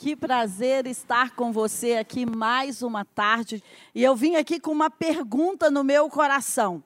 [0.00, 3.62] Que prazer estar com você aqui mais uma tarde.
[3.94, 6.82] E eu vim aqui com uma pergunta no meu coração.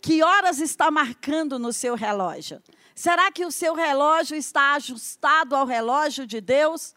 [0.00, 2.60] Que horas está marcando no seu relógio?
[2.96, 6.96] Será que o seu relógio está ajustado ao relógio de Deus?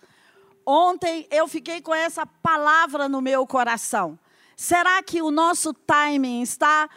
[0.66, 4.18] Ontem eu fiquei com essa palavra no meu coração.
[4.58, 6.90] Será que o nosso timing está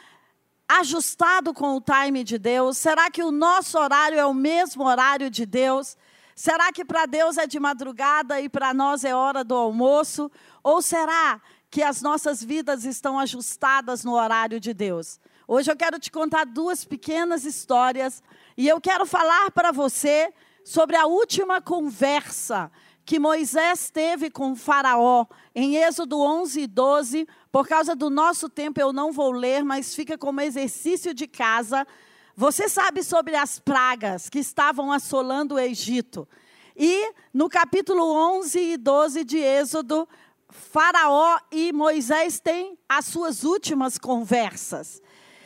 [0.67, 2.79] ajustado com o timing de Deus?
[2.79, 5.99] Será que o nosso horário é o mesmo horário de Deus?
[6.39, 10.31] Será que para Deus é de madrugada e para nós é hora do almoço?
[10.63, 15.19] Ou será que as nossas vidas estão ajustadas no horário de Deus?
[15.49, 18.23] Hoje eu quero te contar duas pequenas histórias
[18.57, 20.33] e eu quero falar para você
[20.65, 22.71] sobre a última conversa
[23.05, 27.27] que Moisés teve com Faraó em Êxodo 11 e 12.
[27.51, 31.85] Por causa do nosso tempo eu não vou ler, mas fica como exercício de casa.
[32.39, 36.29] Você sabe sobre as pragas que estavam assolando o Egito.
[36.77, 38.05] E no capítulo
[38.39, 40.09] 11 e 12 de Êxodo,
[40.49, 45.03] Faraó e Moisés têm as suas últimas conversas.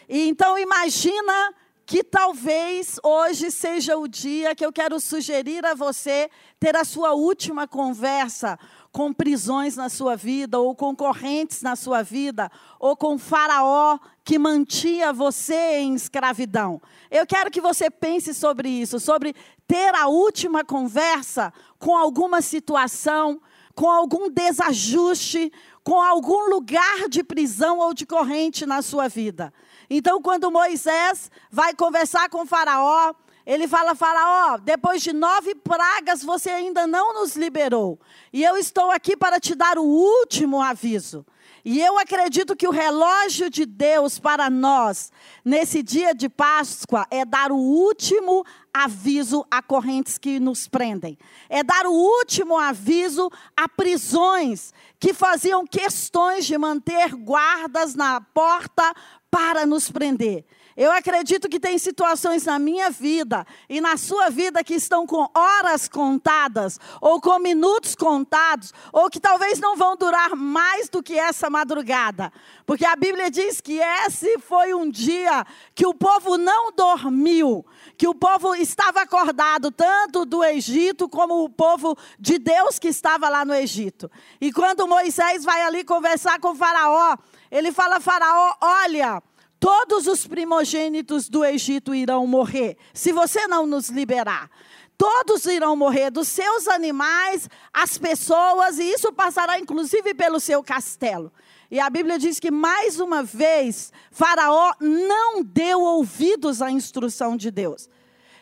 [0.06, 1.54] E então imagina
[1.86, 6.28] que talvez hoje seja o dia que eu quero sugerir a você
[6.60, 8.58] ter a sua última conversa
[8.92, 14.38] com prisões na sua vida, ou com correntes na sua vida, ou com Faraó que
[14.38, 16.80] mantinha você em escravidão.
[17.10, 19.34] Eu quero que você pense sobre isso, sobre
[19.66, 23.40] ter a última conversa com alguma situação,
[23.74, 25.50] com algum desajuste,
[25.82, 29.52] com algum lugar de prisão ou de corrente na sua vida.
[29.88, 36.50] Então, quando Moisés vai conversar com Faraó, ele fala, Faraó, depois de nove pragas você
[36.50, 37.98] ainda não nos liberou.
[38.32, 41.26] E eu estou aqui para te dar o último aviso.
[41.64, 45.12] E eu acredito que o relógio de Deus para nós,
[45.44, 51.16] nesse dia de Páscoa, é dar o último aviso a correntes que nos prendem.
[51.48, 58.92] É dar o último aviso a prisões que faziam questões de manter guardas na porta
[59.30, 60.44] para nos prender.
[60.76, 65.28] Eu acredito que tem situações na minha vida e na sua vida que estão com
[65.34, 71.18] horas contadas, ou com minutos contados, ou que talvez não vão durar mais do que
[71.18, 72.32] essa madrugada.
[72.64, 75.44] Porque a Bíblia diz que esse foi um dia
[75.74, 77.64] que o povo não dormiu,
[77.98, 83.28] que o povo estava acordado, tanto do Egito como o povo de Deus que estava
[83.28, 84.10] lá no Egito.
[84.40, 87.16] E quando Moisés vai ali conversar com Faraó,
[87.50, 89.22] ele fala: Faraó, olha
[89.62, 94.50] Todos os primogênitos do Egito irão morrer, se você não nos liberar.
[94.98, 101.32] Todos irão morrer, dos seus animais, as pessoas, e isso passará inclusive pelo seu castelo.
[101.70, 107.52] E a Bíblia diz que mais uma vez Faraó não deu ouvidos à instrução de
[107.52, 107.88] Deus.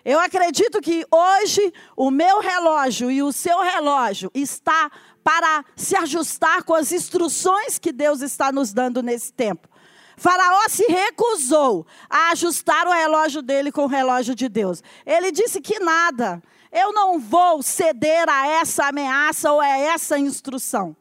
[0.03, 4.91] Eu acredito que hoje o meu relógio e o seu relógio está
[5.22, 9.69] para se ajustar com as instruções que Deus está nos dando nesse tempo.
[10.20, 14.82] Faraó se recusou a ajustar o relógio dele com o relógio de Deus.
[15.06, 20.94] Ele disse que nada, eu não vou ceder a essa ameaça ou a essa instrução.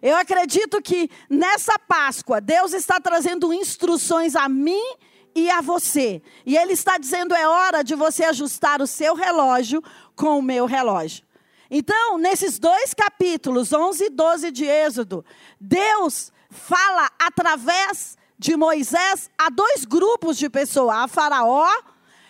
[0.00, 4.94] Eu acredito que nessa Páscoa, Deus está trazendo instruções a mim
[5.34, 6.22] e a você.
[6.46, 9.82] E Ele está dizendo: é hora de você ajustar o seu relógio
[10.14, 11.24] com o meu relógio.
[11.68, 15.24] Então, nesses dois capítulos, 11 e 12 de Êxodo,
[15.60, 21.68] Deus fala através de Moisés a dois grupos de pessoas, a Faraó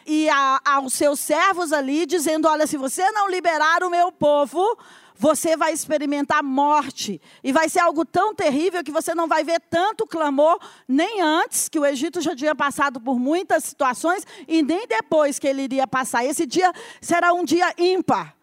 [0.04, 4.76] e a, aos seus servos ali, dizendo: Olha, se você não liberar o meu povo,
[5.14, 7.22] você vai experimentar morte.
[7.44, 11.68] E vai ser algo tão terrível que você não vai ver tanto clamor, nem antes,
[11.68, 15.86] que o Egito já tinha passado por muitas situações, e nem depois que ele iria
[15.86, 16.24] passar.
[16.24, 18.34] Esse dia será um dia ímpar.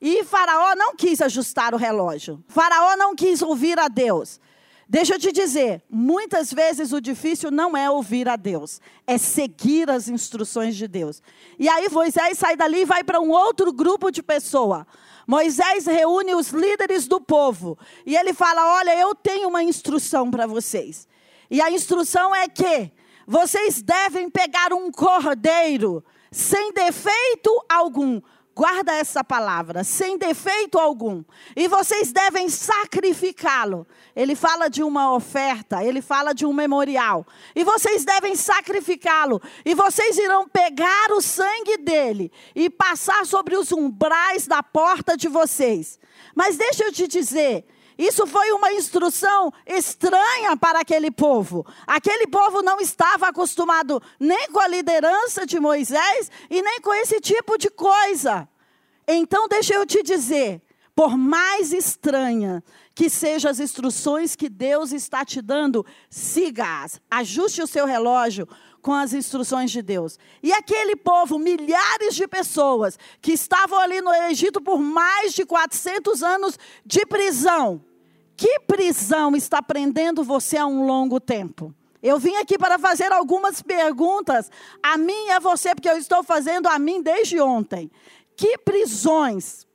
[0.00, 2.44] E Faraó não quis ajustar o relógio.
[2.46, 4.38] Faraó não quis ouvir a Deus.
[4.90, 9.90] Deixa eu te dizer, muitas vezes o difícil não é ouvir a Deus, é seguir
[9.90, 11.22] as instruções de Deus.
[11.58, 14.86] E aí Moisés sai dali e vai para um outro grupo de pessoa.
[15.26, 20.46] Moisés reúne os líderes do povo e ele fala: Olha, eu tenho uma instrução para
[20.46, 21.06] vocês.
[21.50, 22.90] E a instrução é que
[23.26, 26.02] vocês devem pegar um cordeiro
[26.32, 28.22] sem defeito algum
[28.58, 31.22] Guarda essa palavra, sem defeito algum.
[31.54, 33.86] E vocês devem sacrificá-lo.
[34.16, 37.24] Ele fala de uma oferta, ele fala de um memorial.
[37.54, 39.40] E vocês devem sacrificá-lo.
[39.64, 45.28] E vocês irão pegar o sangue dele e passar sobre os umbrais da porta de
[45.28, 45.96] vocês.
[46.34, 47.64] Mas deixa eu te dizer,
[47.98, 51.66] isso foi uma instrução estranha para aquele povo.
[51.84, 57.20] Aquele povo não estava acostumado nem com a liderança de Moisés e nem com esse
[57.20, 58.48] tipo de coisa.
[59.06, 60.62] Então, deixa eu te dizer,
[60.94, 62.62] por mais estranha
[62.94, 67.00] que sejam as instruções que Deus está te dando, siga-as.
[67.10, 68.46] Ajuste o seu relógio
[68.80, 70.18] com as instruções de Deus.
[70.42, 76.22] E aquele povo, milhares de pessoas que estavam ali no Egito por mais de 400
[76.22, 77.84] anos de prisão.
[78.38, 81.74] Que prisão está prendendo você há um longo tempo?
[82.00, 84.48] Eu vim aqui para fazer algumas perguntas
[84.80, 87.90] a mim e a você, porque eu estou fazendo a mim desde ontem.
[88.36, 89.66] Que prisões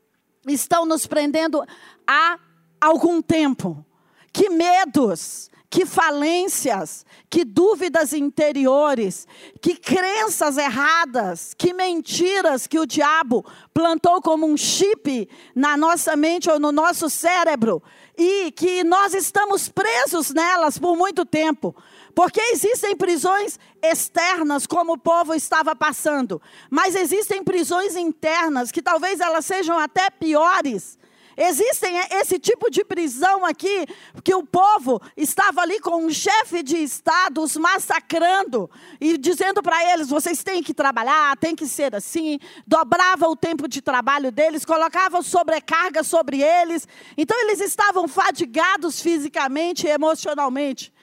[0.47, 1.61] estão nos prendendo
[2.07, 2.39] há
[2.79, 3.85] algum tempo?
[4.31, 9.27] Que medos, que falências, que dúvidas interiores,
[9.61, 13.43] que crenças erradas, que mentiras que o diabo
[13.73, 17.83] plantou como um chip na nossa mente ou no nosso cérebro
[18.17, 21.75] e que nós estamos presos nelas por muito tempo.
[22.15, 29.19] Porque existem prisões externas, como o povo estava passando, mas existem prisões internas que talvez
[29.19, 30.97] elas sejam até piores
[31.35, 33.85] Existem esse tipo de prisão aqui,
[34.23, 38.69] que o povo estava ali com um chefe de Estado os massacrando
[38.99, 42.39] e dizendo para eles: vocês têm que trabalhar, tem que ser assim.
[42.67, 46.87] Dobrava o tempo de trabalho deles, colocava sobrecarga sobre eles.
[47.17, 50.93] Então eles estavam fadigados fisicamente e emocionalmente.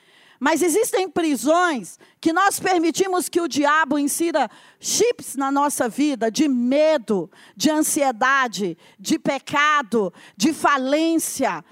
[0.41, 4.51] Mas existem prisões que nós permitimos que o diabo insira
[4.81, 11.63] chips na nossa vida de medo, de ansiedade, de pecado, de falência.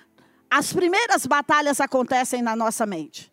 [0.50, 3.32] As primeiras batalhas acontecem na nossa mente.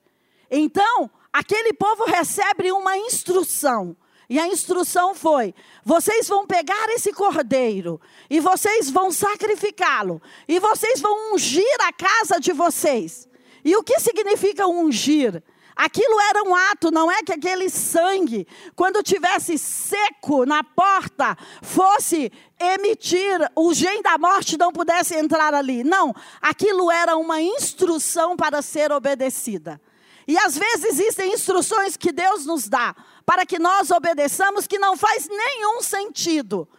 [0.50, 3.98] Então, aquele povo recebe uma instrução.
[4.30, 5.54] E a instrução foi:
[5.84, 8.00] vocês vão pegar esse cordeiro
[8.30, 13.28] e vocês vão sacrificá-lo, e vocês vão ungir a casa de vocês.
[13.66, 15.42] E o que significa ungir?
[15.76, 22.32] Aquilo era um ato, não é que aquele sangue, quando tivesse seco na porta, fosse
[22.58, 25.84] emitir, o gen da morte não pudesse entrar ali.
[25.84, 29.82] Não, aquilo era uma instrução para ser obedecida.
[30.28, 32.96] E às vezes existem instruções que Deus nos dá
[33.26, 36.70] para que nós obedeçamos que não faz nenhum sentido.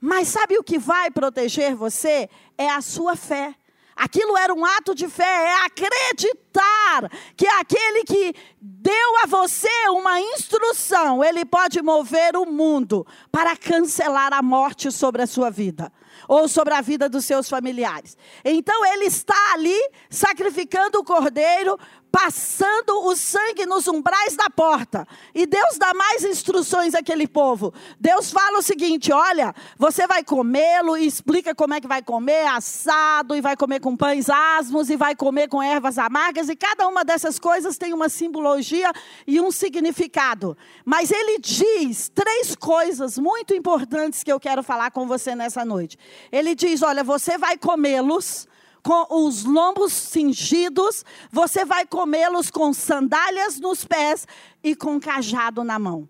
[0.00, 2.30] Mas sabe o que vai proteger você?
[2.56, 3.54] É a sua fé.
[3.98, 10.20] Aquilo era um ato de fé, é acreditar que aquele que deu a você uma
[10.20, 15.92] instrução, ele pode mover o mundo para cancelar a morte sobre a sua vida
[16.28, 18.16] ou sobre a vida dos seus familiares.
[18.44, 19.78] Então ele está ali
[20.08, 21.76] sacrificando o cordeiro
[22.10, 25.06] passando o sangue nos umbrais da porta.
[25.34, 27.72] E Deus dá mais instruções àquele povo.
[28.00, 32.46] Deus fala o seguinte: olha, você vai comê-lo e explica como é que vai comer,
[32.46, 36.88] assado, e vai comer com pães asmos, e vai comer com ervas amargas, e cada
[36.88, 38.92] uma dessas coisas tem uma simbologia
[39.26, 40.56] e um significado.
[40.84, 45.98] Mas ele diz três coisas muito importantes que eu quero falar com você nessa noite.
[46.32, 48.46] Ele diz: olha, você vai comê-los
[48.82, 54.26] com os lombos cingidos, você vai comê-los com sandálias nos pés
[54.62, 56.08] e com cajado na mão.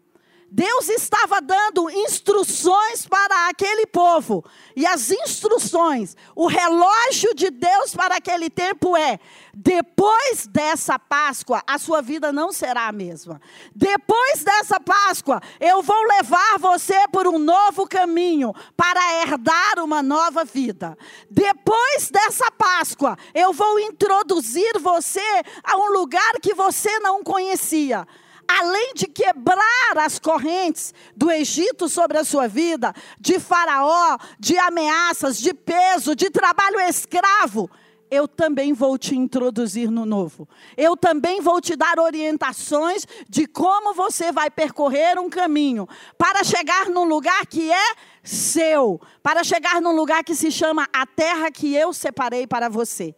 [0.51, 4.43] Deus estava dando instruções para aquele povo.
[4.75, 9.21] E as instruções, o relógio de Deus para aquele tempo é:
[9.53, 13.41] depois dessa Páscoa, a sua vida não será a mesma.
[13.75, 20.47] Depois dessa Páscoa, eu vou levar você por um novo caminho para herdar uma nova
[20.47, 20.97] vida.
[21.31, 28.07] Depois dessa Páscoa, eu vou introduzir você a um lugar que você não conhecia
[28.49, 35.39] além de quebrar as correntes do Egito sobre a sua vida, de Faraó, de ameaças,
[35.39, 37.71] de peso, de trabalho escravo,
[38.11, 40.49] eu também vou te introduzir no novo.
[40.77, 45.87] Eu também vou te dar orientações de como você vai percorrer um caminho
[46.17, 51.07] para chegar num lugar que é seu, para chegar num lugar que se chama a
[51.07, 53.15] terra que eu separei para você.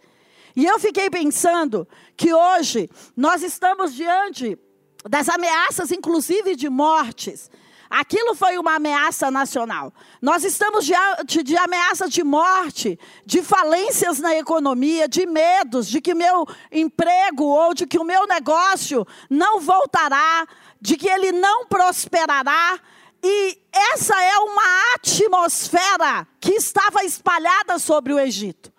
[0.56, 4.58] E eu fiquei pensando que hoje nós estamos diante
[5.09, 7.50] das ameaças, inclusive de mortes.
[7.90, 9.92] Aquilo foi uma ameaça nacional.
[10.23, 16.14] Nós estamos diante de ameaças de morte, de falências na economia, de medos de que
[16.14, 20.47] meu emprego ou de que o meu negócio não voltará,
[20.80, 22.78] de que ele não prosperará.
[23.25, 28.73] E essa é uma atmosfera que estava espalhada sobre o Egito.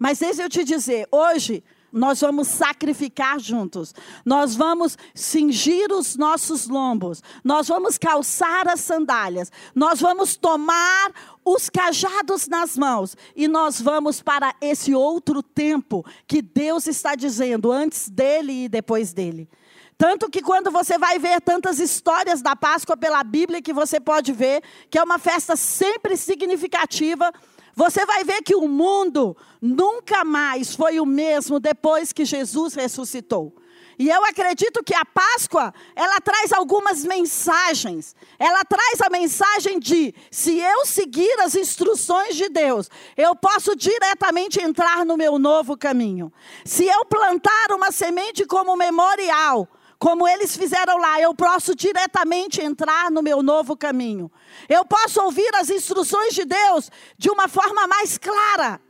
[0.00, 3.94] Mas deixa eu te dizer, hoje nós vamos sacrificar juntos.
[4.24, 7.22] Nós vamos cingir os nossos lombos.
[7.42, 9.50] Nós vamos calçar as sandálias.
[9.74, 11.12] Nós vamos tomar
[11.44, 13.16] os cajados nas mãos.
[13.34, 19.12] E nós vamos para esse outro tempo que Deus está dizendo antes dele e depois
[19.12, 19.48] dele.
[19.96, 24.32] Tanto que quando você vai ver tantas histórias da Páscoa pela Bíblia, que você pode
[24.32, 27.32] ver que é uma festa sempre significativa
[27.78, 33.54] você vai ver que o mundo nunca mais foi o mesmo depois que Jesus ressuscitou.
[33.96, 38.16] E eu acredito que a Páscoa, ela traz algumas mensagens.
[38.36, 44.60] Ela traz a mensagem de: se eu seguir as instruções de Deus, eu posso diretamente
[44.60, 46.32] entrar no meu novo caminho.
[46.64, 53.10] Se eu plantar uma semente como memorial, como eles fizeram lá, eu posso diretamente entrar
[53.10, 54.30] no meu novo caminho.
[54.68, 58.80] Eu posso ouvir as instruções de Deus de uma forma mais clara.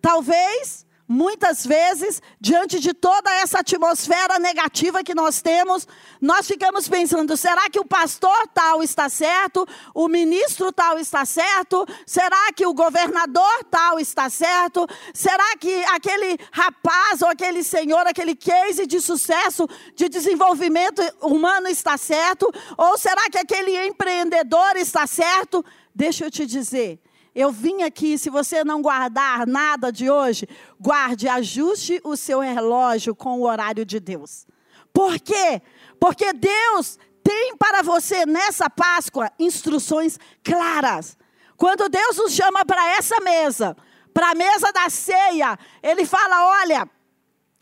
[0.00, 5.86] Talvez Muitas vezes, diante de toda essa atmosfera negativa que nós temos,
[6.20, 9.64] nós ficamos pensando: será que o pastor tal está certo?
[9.94, 11.86] O ministro tal está certo?
[12.04, 14.88] Será que o governador tal está certo?
[15.12, 21.96] Será que aquele rapaz ou aquele senhor, aquele case de sucesso, de desenvolvimento humano está
[21.96, 22.50] certo?
[22.76, 25.64] Ou será que aquele empreendedor está certo?
[25.94, 27.00] Deixa eu te dizer
[27.34, 30.48] eu vim aqui, se você não guardar nada de hoje,
[30.78, 34.46] guarde, ajuste o seu relógio com o horário de Deus.
[34.92, 35.60] Por quê?
[35.98, 41.16] Porque Deus tem para você nessa Páscoa instruções claras.
[41.56, 43.76] Quando Deus nos chama para essa mesa,
[44.12, 46.88] para a mesa da ceia, Ele fala: olha.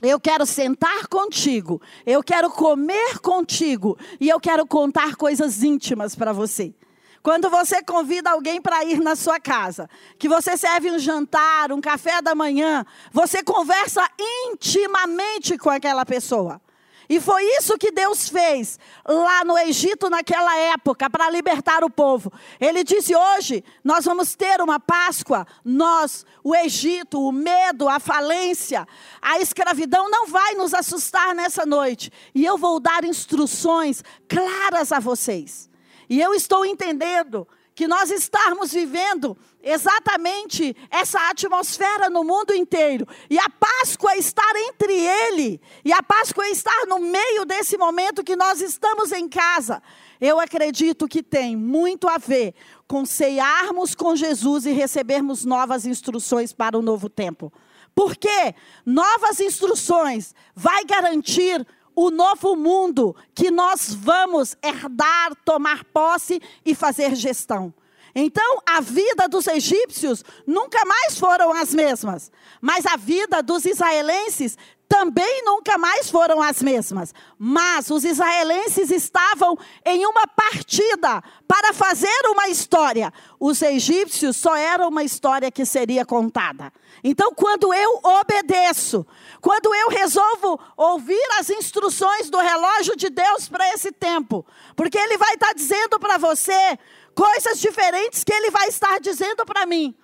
[0.04, 6.32] Eu quero sentar contigo, eu quero comer contigo e eu quero contar coisas íntimas para
[6.32, 6.74] você.
[7.22, 9.88] Quando você convida alguém para ir na sua casa,
[10.18, 16.60] que você serve um jantar, um café da manhã, você conversa intimamente com aquela pessoa.
[17.08, 22.32] E foi isso que Deus fez lá no Egito naquela época, para libertar o povo.
[22.58, 25.46] Ele disse: hoje nós vamos ter uma Páscoa.
[25.64, 28.86] Nós, o Egito, o medo, a falência,
[29.20, 32.10] a escravidão não vai nos assustar nessa noite.
[32.34, 35.70] E eu vou dar instruções claras a vocês.
[36.12, 43.08] E eu estou entendendo que nós estamos vivendo exatamente essa atmosfera no mundo inteiro.
[43.30, 48.36] E a Páscoa estar entre ele, e a Páscoa estar no meio desse momento que
[48.36, 49.82] nós estamos em casa.
[50.20, 52.54] Eu acredito que tem muito a ver
[52.86, 57.50] com cearmos com Jesus e recebermos novas instruções para o novo tempo.
[57.94, 58.54] Porque
[58.84, 67.14] novas instruções vai garantir o novo mundo que nós vamos herdar, tomar posse e fazer
[67.14, 67.72] gestão.
[68.14, 72.30] Então, a vida dos egípcios nunca mais foram as mesmas,
[72.60, 74.58] mas a vida dos israelenses
[74.92, 77.14] também nunca mais foram as mesmas.
[77.38, 79.56] Mas os israelenses estavam
[79.86, 83.10] em uma partida para fazer uma história.
[83.40, 86.70] Os egípcios só era uma história que seria contada.
[87.04, 89.04] Então, quando eu obedeço,
[89.40, 95.18] quando eu resolvo ouvir as instruções do relógio de Deus para esse tempo, porque Ele
[95.18, 96.78] vai estar dizendo para você
[97.14, 99.94] coisas diferentes que Ele vai estar dizendo para mim.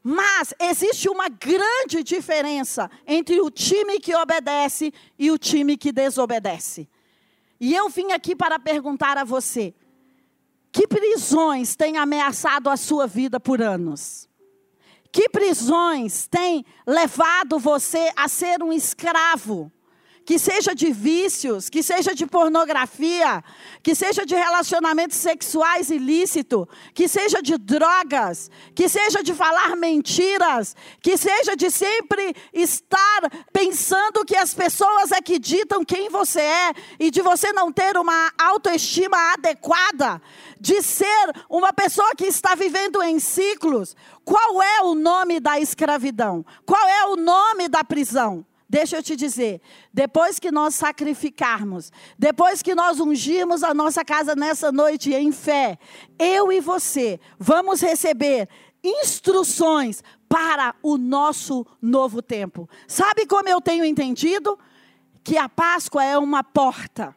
[0.00, 6.88] Mas existe uma grande diferença entre o time que obedece e o time que desobedece.
[7.58, 9.74] E eu vim aqui para perguntar a você:
[10.70, 14.28] que prisões têm ameaçado a sua vida por anos?
[15.14, 19.70] Que prisões têm levado você a ser um escravo?
[20.24, 23.44] Que seja de vícios, que seja de pornografia,
[23.82, 30.74] que seja de relacionamentos sexuais ilícitos, que seja de drogas, que seja de falar mentiras,
[31.02, 36.72] que seja de sempre estar pensando que as pessoas é que ditam quem você é
[36.98, 40.22] e de você não ter uma autoestima adequada,
[40.58, 43.94] de ser uma pessoa que está vivendo em ciclos.
[44.24, 46.44] Qual é o nome da escravidão?
[46.64, 48.46] Qual é o nome da prisão?
[48.74, 49.60] Deixa eu te dizer,
[49.92, 55.78] depois que nós sacrificarmos, depois que nós ungirmos a nossa casa nessa noite em fé,
[56.18, 58.48] eu e você vamos receber
[58.82, 62.68] instruções para o nosso novo tempo.
[62.88, 64.58] Sabe como eu tenho entendido?
[65.22, 67.14] Que a Páscoa é uma porta.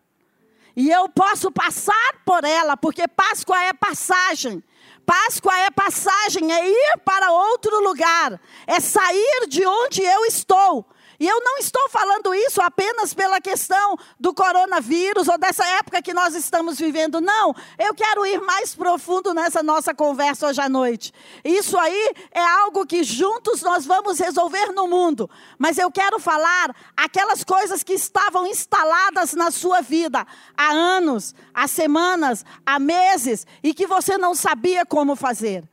[0.75, 4.63] E eu posso passar por ela, porque Páscoa é passagem.
[5.03, 10.85] Páscoa é passagem, é ir para outro lugar, é sair de onde eu estou
[11.19, 16.13] e eu não estou falando isso apenas pela questão do coronavírus ou dessa época que
[16.13, 17.19] nós estamos vivendo.
[17.19, 21.11] Não, eu quero ir mais profundo nessa nossa conversa hoje à noite.
[21.43, 25.27] Isso aí é algo que juntos nós vamos resolver no mundo.
[25.57, 31.67] Mas eu quero falar aquelas coisas que estavam instaladas na sua vida há anos, há
[31.67, 35.63] semanas, há meses e que você não sabia como fazer.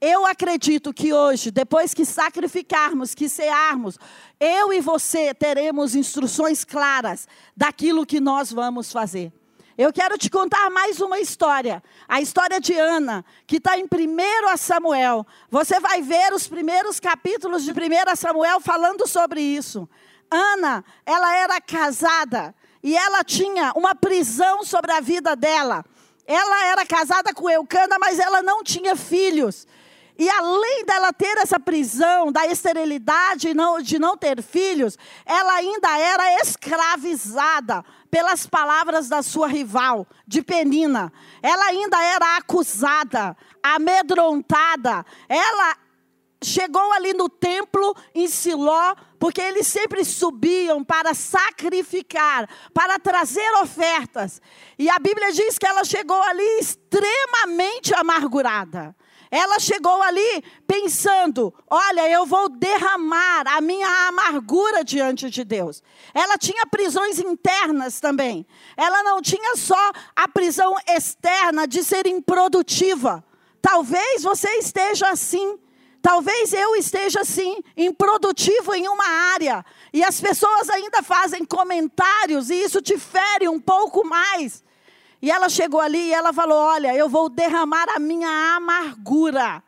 [0.00, 3.98] Eu acredito que hoje, depois que sacrificarmos, que cearmos,
[4.40, 9.30] eu e você teremos instruções claras daquilo que nós vamos fazer.
[9.76, 11.82] Eu quero te contar mais uma história.
[12.08, 15.26] A história de Ana, que está em 1 Samuel.
[15.50, 17.74] Você vai ver os primeiros capítulos de 1
[18.16, 19.86] Samuel falando sobre isso.
[20.30, 25.84] Ana, ela era casada e ela tinha uma prisão sobre a vida dela.
[26.26, 29.66] Ela era casada com Eucana, mas ela não tinha filhos.
[30.20, 36.42] E além dela ter essa prisão da esterilidade de não ter filhos, ela ainda era
[36.42, 41.10] escravizada pelas palavras da sua rival, de Penina.
[41.42, 45.06] Ela ainda era acusada, amedrontada.
[45.26, 45.74] Ela
[46.44, 54.42] chegou ali no templo em Siló, porque eles sempre subiam para sacrificar, para trazer ofertas.
[54.78, 58.94] E a Bíblia diz que ela chegou ali extremamente amargurada.
[59.30, 65.82] Ela chegou ali pensando: olha, eu vou derramar a minha amargura diante de Deus.
[66.12, 68.44] Ela tinha prisões internas também.
[68.76, 73.24] Ela não tinha só a prisão externa de ser improdutiva.
[73.62, 75.58] Talvez você esteja assim.
[76.02, 82.54] Talvez eu esteja assim, improdutivo em uma área, e as pessoas ainda fazem comentários, e
[82.54, 84.64] isso te fere um pouco mais.
[85.22, 89.62] E ela chegou ali e ela falou: Olha, eu vou derramar a minha amargura.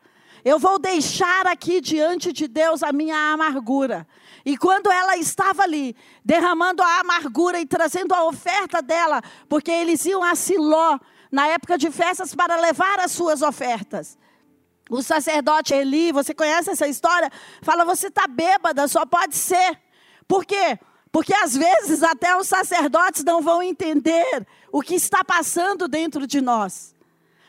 [0.45, 4.07] Eu vou deixar aqui diante de Deus a minha amargura.
[4.45, 5.95] E quando ela estava ali,
[6.25, 10.99] derramando a amargura e trazendo a oferta dela, porque eles iam a Siló
[11.31, 14.19] na época de festas para levar as suas ofertas.
[14.91, 17.31] O sacerdote Eli, você conhece essa história?
[17.63, 19.81] Fala: Você está bêbada, só pode ser.
[20.27, 20.79] Por quê?
[21.13, 26.41] Porque às vezes até os sacerdotes não vão entender o que está passando dentro de
[26.41, 26.95] nós.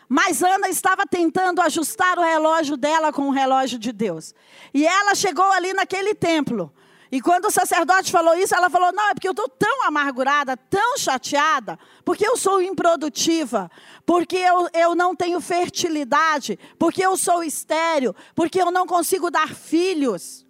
[0.10, 4.36] Mas Ana estava tentando ajustar o relógio dela com o relógio de Deus.
[4.74, 6.72] E ela chegou ali naquele templo.
[7.10, 10.58] E quando o sacerdote falou isso, ela falou: Não, é porque eu estou tão amargurada,
[10.58, 13.72] tão chateada, porque eu sou improdutiva,
[14.05, 19.53] porque eu, eu não tenho fertilidade, porque eu sou estéreo, porque eu não consigo dar
[19.53, 20.42] filhos.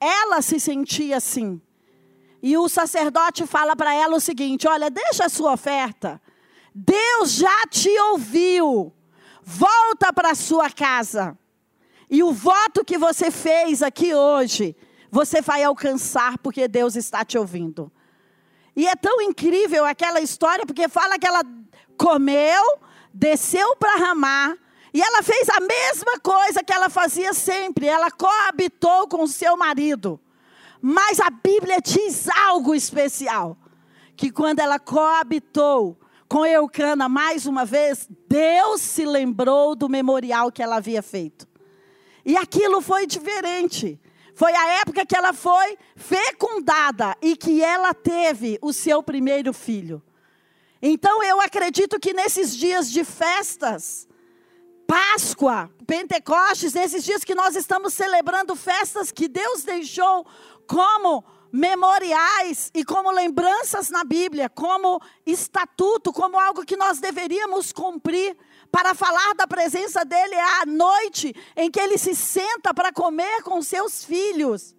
[0.00, 1.60] Ela se sentia assim.
[2.42, 6.20] E o sacerdote fala para ela o seguinte: Olha, deixa a sua oferta.
[6.74, 8.92] Deus já te ouviu.
[9.42, 11.36] Volta para sua casa.
[12.10, 14.76] E o voto que você fez aqui hoje,
[15.10, 17.90] você vai alcançar porque Deus está te ouvindo.
[18.76, 21.42] E é tão incrível aquela história, porque fala que ela
[21.96, 22.78] comeu,
[23.12, 24.56] desceu para Ramá,
[24.92, 27.86] e ela fez a mesma coisa que ela fazia sempre.
[27.86, 30.20] Ela coabitou com o seu marido.
[30.80, 33.56] Mas a Bíblia diz algo especial:
[34.16, 35.98] que quando ela coabitou
[36.28, 41.46] com Eucana mais uma vez, Deus se lembrou do memorial que ela havia feito.
[42.24, 43.98] E aquilo foi diferente.
[44.34, 50.02] Foi a época que ela foi fecundada e que ela teve o seu primeiro filho.
[50.80, 54.07] Então eu acredito que nesses dias de festas,
[54.88, 60.26] Páscoa, Pentecostes, nesses dias que nós estamos celebrando festas que Deus deixou
[60.66, 61.22] como
[61.52, 68.34] memoriais e como lembranças na Bíblia, como estatuto, como algo que nós deveríamos cumprir
[68.72, 73.60] para falar da presença dele à noite em que ele se senta para comer com
[73.60, 74.74] seus filhos.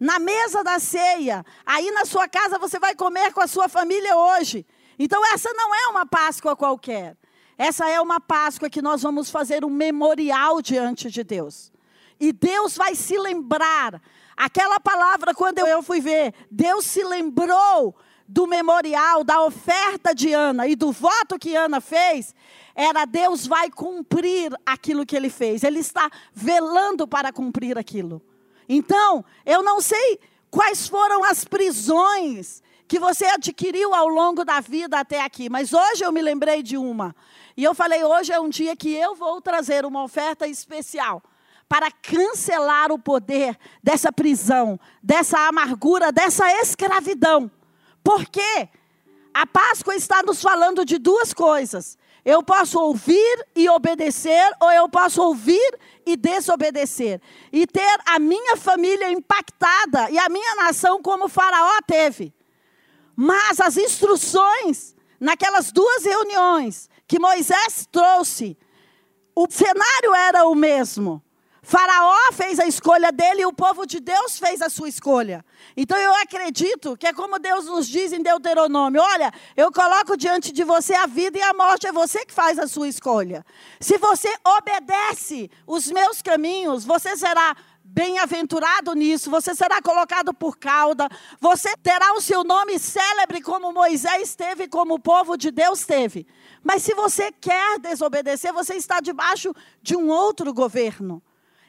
[0.00, 4.16] Na mesa da ceia, aí na sua casa você vai comer com a sua família
[4.16, 4.66] hoje.
[4.98, 7.16] Então essa não é uma Páscoa qualquer.
[7.58, 11.72] Essa é uma Páscoa que nós vamos fazer um memorial diante de Deus.
[12.20, 14.00] E Deus vai se lembrar.
[14.36, 17.94] Aquela palavra, quando eu fui ver, Deus se lembrou
[18.28, 22.34] do memorial, da oferta de Ana e do voto que Ana fez,
[22.74, 25.62] era Deus vai cumprir aquilo que ele fez.
[25.62, 28.20] Ele está velando para cumprir aquilo.
[28.68, 30.18] Então, eu não sei
[30.50, 36.04] quais foram as prisões que você adquiriu ao longo da vida até aqui, mas hoje
[36.04, 37.14] eu me lembrei de uma.
[37.56, 41.22] E eu falei: hoje é um dia que eu vou trazer uma oferta especial
[41.68, 47.50] para cancelar o poder dessa prisão, dessa amargura, dessa escravidão.
[48.04, 48.68] Por quê?
[49.34, 51.98] A Páscoa está nos falando de duas coisas.
[52.24, 57.20] Eu posso ouvir e obedecer, ou eu posso ouvir e desobedecer.
[57.52, 62.35] E ter a minha família impactada e a minha nação como Faraó teve.
[63.16, 68.58] Mas as instruções naquelas duas reuniões que Moisés trouxe,
[69.34, 71.22] o cenário era o mesmo.
[71.68, 75.44] Faraó fez a escolha dele e o povo de Deus fez a sua escolha.
[75.76, 80.52] Então eu acredito que é como Deus nos diz em Deuteronômio: olha, eu coloco diante
[80.52, 83.44] de você a vida e a morte, é você que faz a sua escolha.
[83.80, 87.56] Se você obedece os meus caminhos, você será
[87.88, 91.08] bem-aventurado nisso, você será colocado por cauda,
[91.40, 96.26] você terá o seu nome célebre como Moisés teve, como o povo de Deus teve.
[96.62, 101.22] Mas se você quer desobedecer, você está debaixo de um outro governo.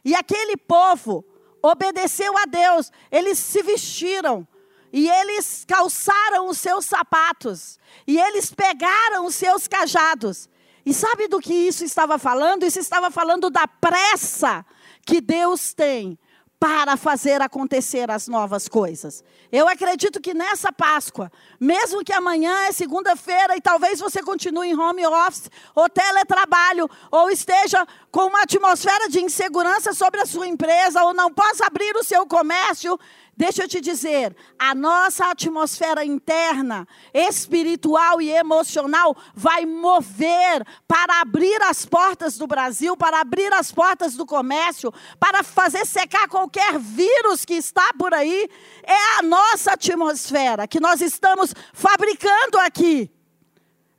[0.03, 1.23] E aquele povo
[1.61, 4.47] obedeceu a Deus, eles se vestiram,
[4.91, 7.77] e eles calçaram os seus sapatos,
[8.07, 10.49] e eles pegaram os seus cajados.
[10.85, 12.63] E sabe do que isso estava falando?
[12.63, 14.65] Isso estava falando da pressa
[15.07, 16.19] que Deus tem
[16.59, 19.23] para fazer acontecer as novas coisas.
[19.51, 24.77] Eu acredito que nessa Páscoa, mesmo que amanhã é segunda-feira e talvez você continue em
[24.77, 31.03] home office ou teletrabalho, ou esteja com uma atmosfera de insegurança sobre a sua empresa,
[31.03, 32.99] ou não possa abrir o seu comércio,
[33.37, 41.61] Deixa eu te dizer, a nossa atmosfera interna, espiritual e emocional vai mover para abrir
[41.61, 47.45] as portas do Brasil, para abrir as portas do comércio, para fazer secar qualquer vírus
[47.45, 48.49] que está por aí.
[48.81, 53.11] É a nossa atmosfera que nós estamos fabricando aqui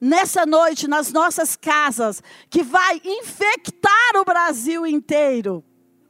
[0.01, 2.21] nessa noite nas nossas casas,
[2.51, 5.65] que vai infectar o Brasil inteiro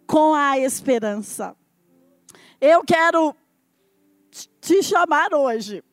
[0.07, 1.55] com a esperança.
[2.61, 3.37] Eu quero
[4.61, 5.85] te chamar hoje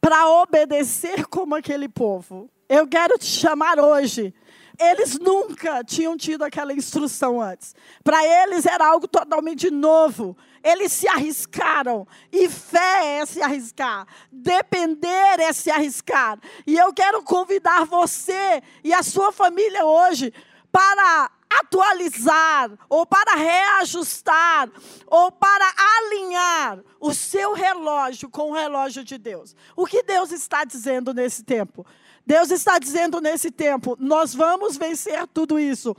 [0.00, 2.50] para obedecer como aquele povo.
[2.68, 4.34] Eu quero te chamar hoje.
[4.78, 7.74] Eles nunca tinham tido aquela instrução antes.
[8.04, 10.36] Para eles era algo totalmente novo.
[10.62, 12.06] Eles se arriscaram.
[12.30, 14.06] E fé é se arriscar.
[14.30, 16.38] Depender é se arriscar.
[16.66, 20.32] E eu quero convidar você e a sua família hoje
[20.70, 24.70] para atualizar, ou para reajustar,
[25.06, 29.54] ou para alinhar o seu relógio com o relógio de Deus.
[29.76, 31.86] O que Deus está dizendo nesse tempo?
[32.26, 35.96] Deus está dizendo nesse tempo: nós vamos vencer tudo isso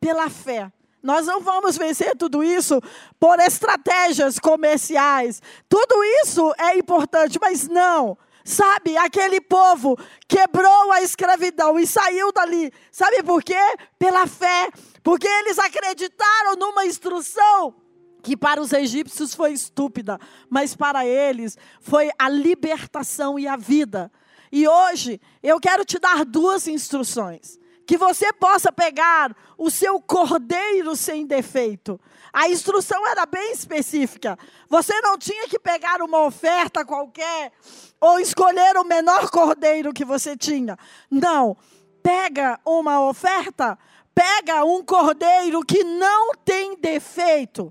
[0.00, 0.70] pela fé.
[1.02, 2.80] Nós não vamos vencer tudo isso
[3.18, 5.42] por estratégias comerciais.
[5.68, 8.16] Tudo isso é importante, mas não.
[8.44, 12.72] Sabe, aquele povo quebrou a escravidão e saiu dali.
[12.90, 13.60] Sabe por quê?
[13.98, 14.70] Pela fé.
[15.02, 17.74] Porque eles acreditaram numa instrução
[18.22, 24.10] que para os egípcios foi estúpida, mas para eles foi a libertação e a vida.
[24.50, 27.58] E hoje eu quero te dar duas instruções.
[27.92, 32.00] Que você possa pegar o seu cordeiro sem defeito.
[32.32, 34.38] A instrução era bem específica.
[34.66, 37.52] Você não tinha que pegar uma oferta qualquer
[38.00, 40.78] ou escolher o menor cordeiro que você tinha.
[41.10, 41.54] Não.
[42.02, 43.78] Pega uma oferta
[44.14, 47.70] Pega um cordeiro que não tem defeito.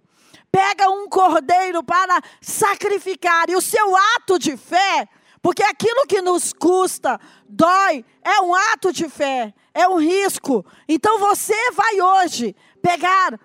[0.51, 3.49] Pega um cordeiro para sacrificar.
[3.49, 5.07] E o seu ato de fé,
[5.41, 10.65] porque aquilo que nos custa, dói, é um ato de fé, é um risco.
[10.87, 13.39] Então você vai hoje pegar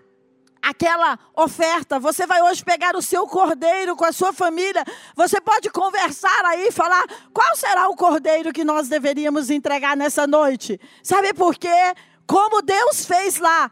[0.61, 1.99] aquela oferta.
[2.01, 4.85] Você vai hoje pegar o seu cordeiro com a sua família.
[5.15, 10.81] Você pode conversar aí, falar qual será o cordeiro que nós deveríamos entregar nessa noite.
[11.03, 11.95] Sabe por quê?
[12.27, 13.71] como Deus fez lá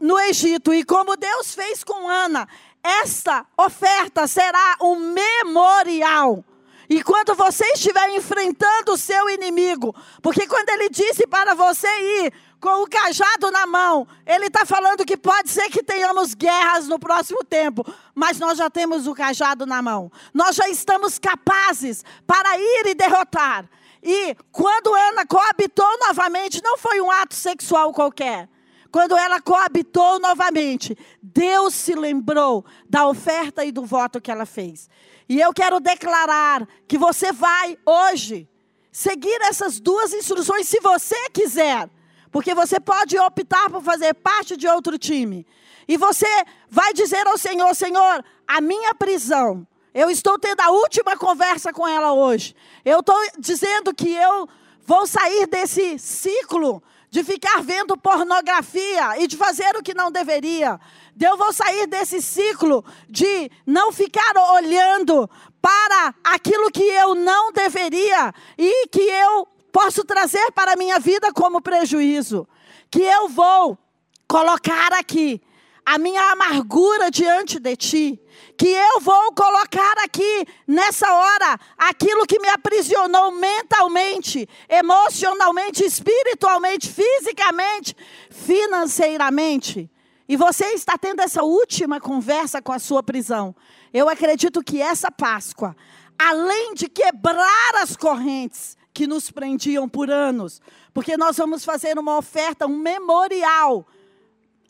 [0.00, 2.48] no Egito e como Deus fez com Ana,
[2.82, 6.44] esta oferta será um memorial.
[6.90, 12.32] E quando você estiver enfrentando o seu inimigo, porque quando ele disse para você ir
[12.60, 16.98] com o cajado na mão, ele está falando que pode ser que tenhamos guerras no
[16.98, 20.10] próximo tempo, mas nós já temos o cajado na mão.
[20.34, 23.70] Nós já estamos capazes para ir e derrotar.
[24.02, 28.48] E quando Ana coabitou novamente, não foi um ato sexual qualquer.
[28.90, 34.90] Quando ela coabitou novamente, Deus se lembrou da oferta e do voto que ela fez.
[35.30, 38.48] E eu quero declarar que você vai hoje
[38.90, 41.88] seguir essas duas instruções se você quiser.
[42.32, 45.46] Porque você pode optar por fazer parte de outro time.
[45.86, 46.26] E você
[46.68, 49.64] vai dizer ao Senhor: Senhor, a minha prisão
[49.94, 52.54] eu estou tendo a última conversa com ela hoje.
[52.84, 54.48] Eu estou dizendo que eu
[54.84, 60.80] vou sair desse ciclo de ficar vendo pornografia e de fazer o que não deveria.
[61.20, 65.28] Eu vou sair desse ciclo de não ficar olhando
[65.60, 71.32] para aquilo que eu não deveria e que eu posso trazer para a minha vida
[71.32, 72.48] como prejuízo.
[72.90, 73.78] Que eu vou
[74.26, 75.40] colocar aqui
[75.84, 78.20] a minha amargura diante de ti
[78.56, 87.96] que eu vou colocar aqui nessa hora aquilo que me aprisionou mentalmente, emocionalmente, espiritualmente, fisicamente,
[88.30, 89.90] financeiramente.
[90.30, 93.52] E você está tendo essa última conversa com a sua prisão.
[93.92, 95.74] Eu acredito que essa Páscoa,
[96.16, 100.62] além de quebrar as correntes que nos prendiam por anos,
[100.94, 103.84] porque nós vamos fazer uma oferta, um memorial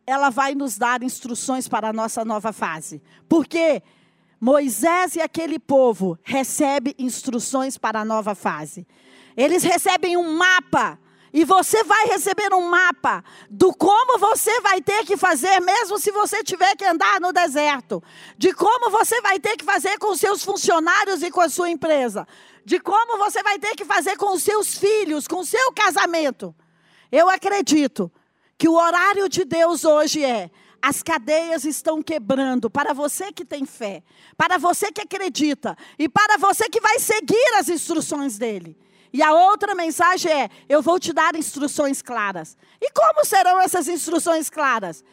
[0.06, 3.02] ela vai nos dar instruções para a nossa nova fase.
[3.28, 3.82] Porque
[4.40, 8.86] Moisés e aquele povo recebem instruções para a nova fase.
[9.36, 10.98] Eles recebem um mapa.
[11.32, 16.10] E você vai receber um mapa do como você vai ter que fazer, mesmo se
[16.10, 18.02] você tiver que andar no deserto.
[18.36, 22.26] De como você vai ter que fazer com seus funcionários e com a sua empresa.
[22.64, 26.54] De como você vai ter que fazer com os seus filhos, com o seu casamento.
[27.12, 28.10] Eu acredito
[28.58, 30.50] que o horário de Deus hoje é:
[30.82, 34.02] as cadeias estão quebrando para você que tem fé,
[34.36, 38.76] para você que acredita e para você que vai seguir as instruções dele.
[39.12, 42.56] E a outra mensagem é: eu vou te dar instruções claras.
[42.80, 45.04] E como serão essas instruções claras?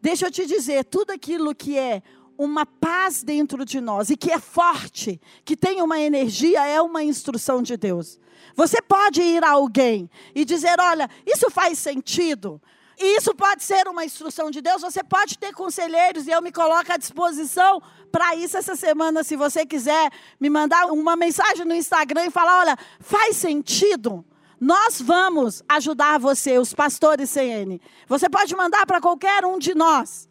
[0.00, 2.02] Deixa eu te dizer, tudo aquilo que é
[2.38, 7.02] uma paz dentro de nós e que é forte, que tem uma energia, é uma
[7.02, 8.18] instrução de Deus.
[8.54, 12.60] Você pode ir a alguém e dizer: olha, isso faz sentido.
[12.98, 14.80] E isso pode ser uma instrução de Deus.
[14.80, 19.36] Você pode ter conselheiros e eu me coloco à disposição para isso essa semana, se
[19.36, 24.24] você quiser me mandar uma mensagem no Instagram e falar: olha, faz sentido.
[24.58, 27.78] Nós vamos ajudar você, os pastores CN.
[28.08, 30.26] Você pode mandar para qualquer um de nós.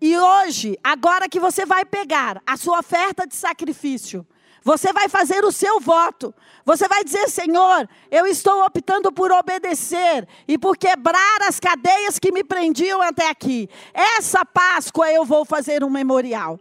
[0.00, 4.26] E hoje, agora que você vai pegar a sua oferta de sacrifício,
[4.64, 6.34] você vai fazer o seu voto.
[6.64, 12.32] Você vai dizer: Senhor, eu estou optando por obedecer e por quebrar as cadeias que
[12.32, 13.68] me prendiam até aqui.
[13.92, 16.60] Essa Páscoa eu vou fazer um memorial.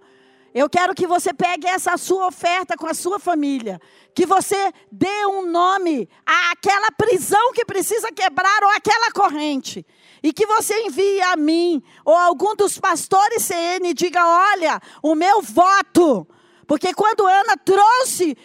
[0.53, 3.79] Eu quero que você pegue essa sua oferta com a sua família.
[4.13, 9.85] Que você dê um nome àquela prisão que precisa quebrar ou àquela corrente.
[10.21, 14.81] E que você envie a mim ou a algum dos pastores CN e diga: olha,
[15.01, 16.27] o meu voto
[16.71, 18.37] porque quando Ana trouxe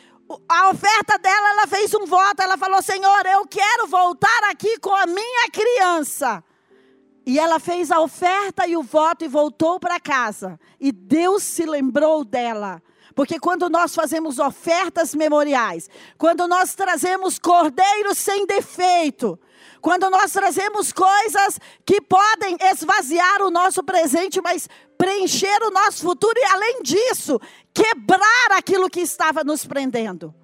[0.48, 2.42] a oferta dela, ela fez um voto.
[2.42, 6.42] Ela falou: Senhor, eu quero voltar aqui com a minha criança.
[7.24, 10.58] E ela fez a oferta e o voto e voltou para casa.
[10.80, 12.82] E Deus se lembrou dela.
[13.14, 19.38] Porque quando nós fazemos ofertas memoriais, quando nós trazemos cordeiros sem defeito,
[19.86, 24.68] quando nós trazemos coisas que podem esvaziar o nosso presente, mas
[24.98, 27.40] preencher o nosso futuro e, além disso,
[27.72, 30.34] quebrar aquilo que estava nos prendendo.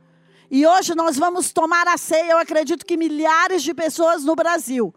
[0.48, 2.30] E hoje nós vamos tomar a ceia.
[2.30, 4.94] Eu acredito que milhares de pessoas no Brasil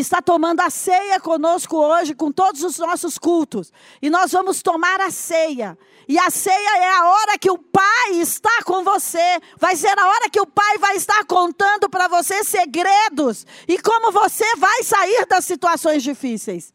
[0.00, 3.72] está tomando a ceia conosco hoje, com todos os nossos cultos.
[4.00, 5.78] E nós vamos tomar a ceia.
[6.08, 9.40] E a ceia é a hora que o Pai está com você.
[9.58, 14.10] Vai ser a hora que o Pai vai estar contando para você segredos e como
[14.10, 16.72] você vai sair das situações difíceis.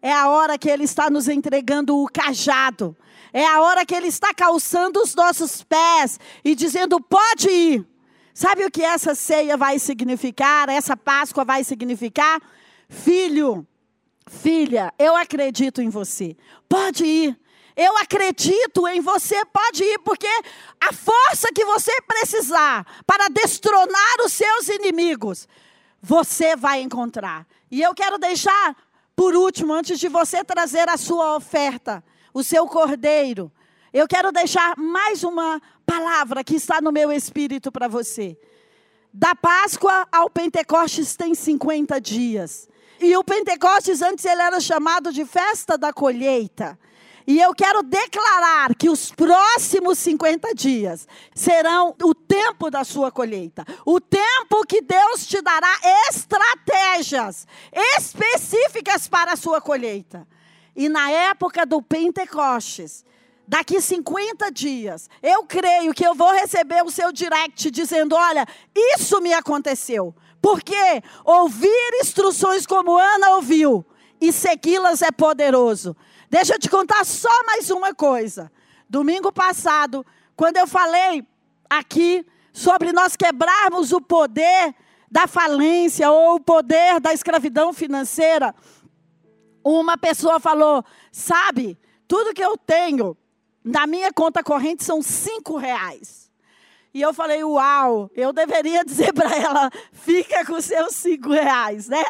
[0.00, 2.96] É a hora que Ele está nos entregando o cajado.
[3.32, 7.91] É a hora que Ele está calçando os nossos pés e dizendo: pode ir.
[8.34, 10.68] Sabe o que essa ceia vai significar?
[10.68, 12.40] Essa Páscoa vai significar?
[12.88, 13.66] Filho,
[14.26, 16.36] filha, eu acredito em você.
[16.68, 17.38] Pode ir.
[17.74, 20.28] Eu acredito em você, pode ir, porque
[20.78, 25.48] a força que você precisar para destronar os seus inimigos,
[26.00, 27.46] você vai encontrar.
[27.70, 28.76] E eu quero deixar,
[29.16, 33.50] por último, antes de você trazer a sua oferta, o seu cordeiro,
[33.92, 38.38] eu quero deixar mais uma palavra que está no meu espírito para você.
[39.12, 42.68] Da Páscoa ao Pentecostes tem 50 dias.
[43.00, 46.78] E o Pentecostes antes ele era chamado de festa da colheita.
[47.26, 53.64] E eu quero declarar que os próximos 50 dias serão o tempo da sua colheita.
[53.84, 55.72] O tempo que Deus te dará
[56.08, 57.46] estratégias
[57.96, 60.26] específicas para a sua colheita.
[60.74, 63.04] E na época do Pentecostes,
[63.52, 69.20] daqui 50 dias, eu creio que eu vou receber o seu direct dizendo: olha, isso
[69.20, 70.14] me aconteceu.
[70.40, 73.84] Porque ouvir instruções como Ana ouviu
[74.18, 75.94] e segui-las é poderoso.
[76.30, 78.50] Deixa eu te contar só mais uma coisa.
[78.88, 81.22] Domingo passado, quando eu falei
[81.68, 84.74] aqui sobre nós quebrarmos o poder
[85.10, 88.54] da falência ou o poder da escravidão financeira,
[89.62, 93.14] uma pessoa falou: sabe, tudo que eu tenho
[93.64, 96.30] na minha conta corrente são cinco reais.
[96.94, 102.04] E eu falei, uau, eu deveria dizer para ela, fica com seus cinco reais, né?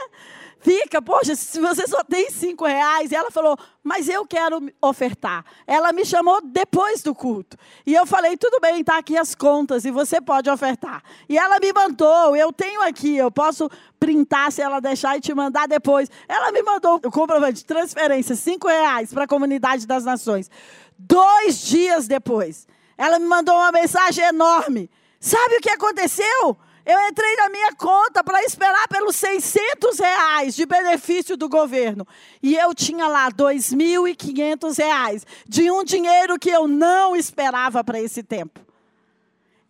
[0.63, 3.11] Fica, poxa, se você só tem cinco reais.
[3.11, 5.45] E ela falou, mas eu quero ofertar.
[5.67, 7.57] Ela me chamou depois do culto.
[7.85, 11.03] E eu falei, tudo bem, está aqui as contas e você pode ofertar.
[11.29, 15.35] E ela me mandou, eu tenho aqui, eu posso printar se ela deixar e te
[15.35, 16.09] mandar depois.
[16.29, 20.49] Ela me mandou o comprovante de transferência, cinco reais para a comunidade das nações.
[20.99, 24.91] Dois dias depois, ela me mandou uma mensagem enorme.
[25.21, 26.57] Sabe o que aconteceu?
[26.85, 32.07] Eu entrei na minha conta para esperar pelos 600 reais de benefício do governo.
[32.43, 38.23] E eu tinha lá 2.500 reais de um dinheiro que eu não esperava para esse
[38.23, 38.61] tempo.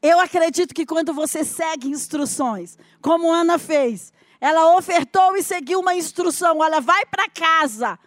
[0.01, 5.95] Eu acredito que quando você segue instruções, como Ana fez, ela ofertou e seguiu uma
[5.95, 7.99] instrução: olha, vai para casa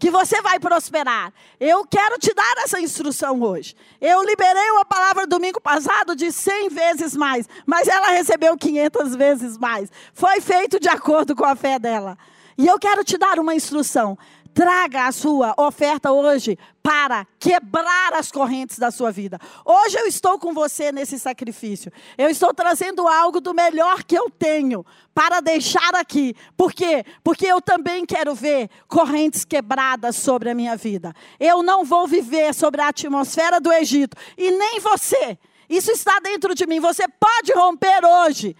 [0.00, 1.30] que você vai prosperar.
[1.60, 3.76] Eu quero te dar essa instrução hoje.
[4.00, 9.58] Eu liberei uma palavra domingo passado de 100 vezes mais, mas ela recebeu 500 vezes
[9.58, 9.90] mais.
[10.14, 12.16] Foi feito de acordo com a fé dela.
[12.56, 14.18] E eu quero te dar uma instrução.
[14.52, 19.38] Traga a sua oferta hoje para quebrar as correntes da sua vida.
[19.64, 21.92] Hoje eu estou com você nesse sacrifício.
[22.18, 24.84] Eu estou trazendo algo do melhor que eu tenho
[25.14, 26.34] para deixar aqui.
[26.56, 27.04] Por quê?
[27.22, 31.14] Porque eu também quero ver correntes quebradas sobre a minha vida.
[31.38, 35.38] Eu não vou viver sobre a atmosfera do Egito e nem você.
[35.68, 36.80] Isso está dentro de mim.
[36.80, 38.56] Você pode romper hoje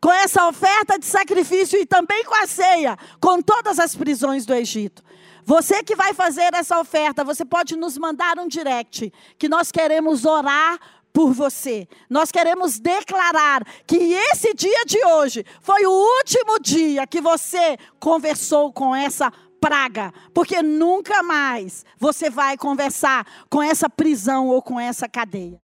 [0.00, 4.54] com essa oferta de sacrifício e também com a ceia, com todas as prisões do
[4.54, 5.02] Egito.
[5.50, 10.24] Você que vai fazer essa oferta, você pode nos mandar um direct, que nós queremos
[10.24, 10.78] orar
[11.12, 11.88] por você.
[12.08, 18.72] Nós queremos declarar que esse dia de hoje foi o último dia que você conversou
[18.72, 25.08] com essa praga, porque nunca mais você vai conversar com essa prisão ou com essa
[25.08, 25.60] cadeia.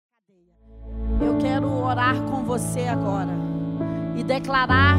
[1.21, 3.29] Eu quero orar com você agora
[4.17, 4.97] e declarar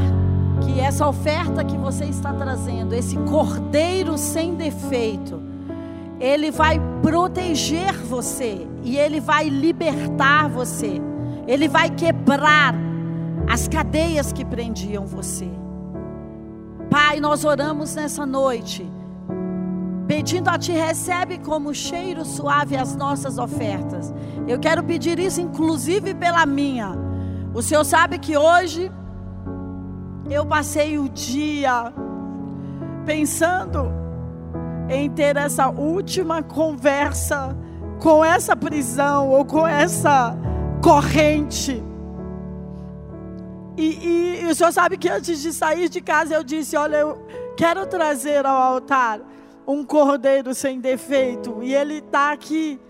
[0.62, 5.42] que essa oferta que você está trazendo, esse cordeiro sem defeito,
[6.18, 11.00] ele vai proteger você e ele vai libertar você.
[11.46, 12.74] Ele vai quebrar
[13.48, 15.48] as cadeias que prendiam você.
[16.90, 18.88] Pai, nós oramos nessa noite,
[20.06, 24.14] pedindo a Ti, recebe como cheiro suave as nossas ofertas.
[24.48, 26.92] Eu quero pedir isso, inclusive pela minha.
[27.52, 28.90] O Senhor sabe que hoje
[30.34, 31.92] eu passei o dia
[33.04, 33.90] pensando
[34.88, 37.56] em ter essa última conversa
[38.00, 40.36] com essa prisão ou com essa
[40.82, 41.82] corrente.
[43.76, 46.96] E, e, e, o senhor sabe que antes de sair de casa eu disse: Olha,
[46.96, 49.20] eu quero trazer ao altar
[49.66, 51.62] um cordeiro sem defeito.
[51.62, 52.80] E ele está aqui.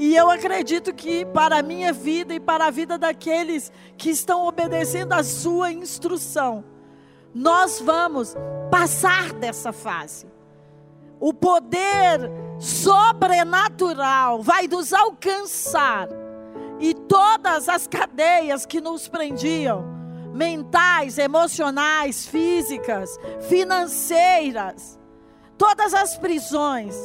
[0.00, 4.46] E eu acredito que para a minha vida e para a vida daqueles que estão
[4.46, 6.64] obedecendo a sua instrução,
[7.34, 8.34] nós vamos
[8.70, 10.26] passar dessa fase.
[11.20, 12.18] O poder
[12.58, 16.08] sobrenatural vai nos alcançar.
[16.78, 19.84] E todas as cadeias que nos prendiam,
[20.32, 23.18] mentais, emocionais, físicas,
[23.50, 24.98] financeiras,
[25.58, 26.96] todas as prisões,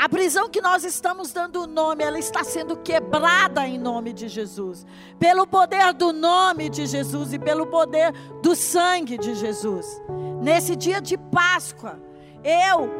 [0.00, 4.28] a prisão que nós estamos dando o nome, ela está sendo quebrada em nome de
[4.28, 4.86] Jesus.
[5.18, 8.10] Pelo poder do nome de Jesus e pelo poder
[8.42, 10.00] do sangue de Jesus.
[10.40, 12.00] Nesse dia de Páscoa,
[12.42, 12.90] eu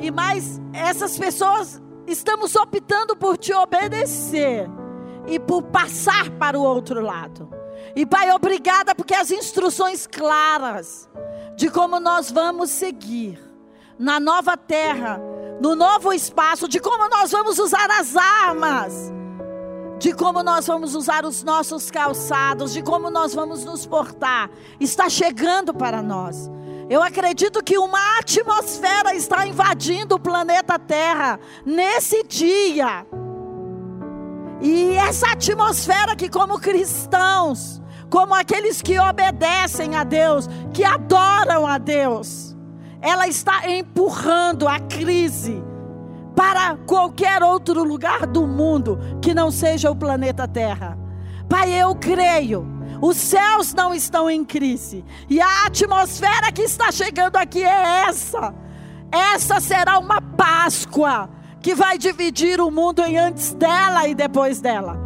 [0.00, 4.70] e mais essas pessoas estamos optando por te obedecer
[5.26, 7.46] e por passar para o outro lado.
[7.94, 11.10] E Pai, obrigada porque as instruções claras
[11.56, 13.38] de como nós vamos seguir
[13.98, 15.20] na nova terra
[15.62, 19.12] no novo espaço, de como nós vamos usar as armas,
[19.96, 25.08] de como nós vamos usar os nossos calçados, de como nós vamos nos portar, está
[25.08, 26.50] chegando para nós.
[26.90, 33.06] Eu acredito que uma atmosfera está invadindo o planeta Terra nesse dia.
[34.60, 41.78] E essa atmosfera que, como cristãos, como aqueles que obedecem a Deus, que adoram a
[41.78, 42.51] Deus,
[43.02, 45.62] ela está empurrando a crise
[46.36, 50.96] para qualquer outro lugar do mundo que não seja o planeta Terra.
[51.48, 52.66] Pai, eu creio.
[53.00, 55.04] Os céus não estão em crise.
[55.28, 58.54] E a atmosfera que está chegando aqui é essa.
[59.10, 61.28] Essa será uma Páscoa
[61.60, 64.98] que vai dividir o mundo em antes dela e depois dela.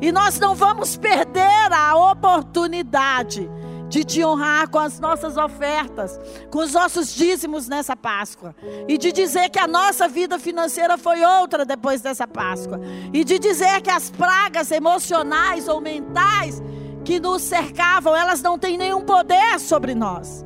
[0.00, 3.48] E nós não vamos perder a oportunidade
[3.92, 6.18] de te honrar com as nossas ofertas,
[6.50, 8.56] com os nossos dízimos nessa Páscoa,
[8.88, 12.80] e de dizer que a nossa vida financeira foi outra depois dessa Páscoa,
[13.12, 16.62] e de dizer que as pragas emocionais ou mentais
[17.04, 20.42] que nos cercavam, elas não têm nenhum poder sobre nós.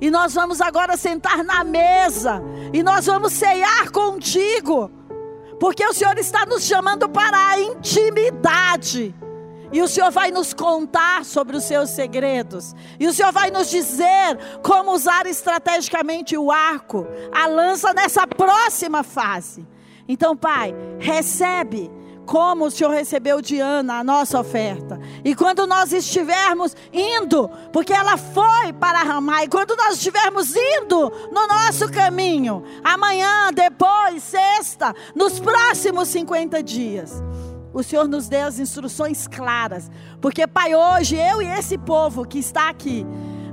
[0.00, 2.42] E nós vamos agora sentar na mesa,
[2.72, 4.90] e nós vamos ceiar contigo,
[5.60, 9.14] porque o Senhor está nos chamando para a intimidade.
[9.72, 12.74] E o Senhor vai nos contar sobre os seus segredos.
[12.98, 19.02] E o Senhor vai nos dizer como usar estrategicamente o arco, a lança nessa próxima
[19.02, 19.66] fase.
[20.08, 21.90] Então, Pai, recebe
[22.28, 25.00] como o Senhor recebeu de Ana a nossa oferta.
[25.24, 31.10] E quando nós estivermos indo, porque ela foi para Ramá, e quando nós estivermos indo
[31.32, 37.22] no nosso caminho, amanhã, depois, sexta, nos próximos 50 dias,
[37.72, 39.90] o Senhor nos dê as instruções claras.
[40.20, 43.06] Porque, Pai, hoje eu e esse povo que está aqui,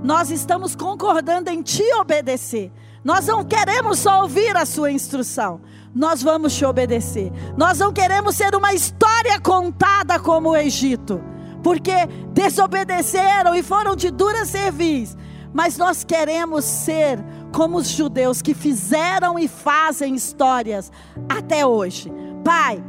[0.03, 2.71] nós estamos concordando em te obedecer.
[3.03, 5.61] Nós não queremos só ouvir a sua instrução,
[5.93, 7.31] nós vamos te obedecer.
[7.55, 11.21] Nós não queremos ser uma história contada como o Egito,
[11.61, 11.93] porque
[12.33, 15.15] desobedeceram e foram de dura cerviz.
[15.53, 20.91] Mas nós queremos ser como os judeus que fizeram e fazem histórias
[21.29, 22.11] até hoje.
[22.43, 22.83] Pai,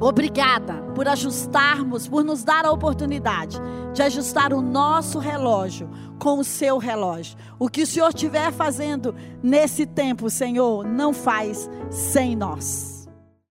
[0.00, 3.58] Obrigada por ajustarmos, por nos dar a oportunidade
[3.92, 7.36] de ajustar o nosso relógio com o seu relógio.
[7.58, 12.97] O que o Senhor estiver fazendo nesse tempo, Senhor, não faz sem nós.